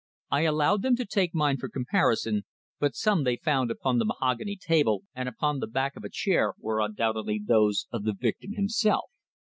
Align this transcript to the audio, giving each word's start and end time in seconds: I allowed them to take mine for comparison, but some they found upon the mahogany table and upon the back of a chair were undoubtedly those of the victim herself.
I 0.31 0.45
allowed 0.45 0.81
them 0.81 0.95
to 0.95 1.05
take 1.05 1.35
mine 1.35 1.57
for 1.57 1.69
comparison, 1.69 2.41
but 2.79 2.95
some 2.95 3.23
they 3.23 3.35
found 3.37 3.69
upon 3.69 3.99
the 3.99 4.05
mahogany 4.05 4.55
table 4.59 5.03
and 5.13 5.29
upon 5.29 5.59
the 5.59 5.67
back 5.67 5.95
of 5.95 6.03
a 6.03 6.09
chair 6.09 6.55
were 6.59 6.81
undoubtedly 6.81 7.39
those 7.47 7.85
of 7.91 8.01
the 8.03 8.13
victim 8.19 8.53
herself. 8.57 9.11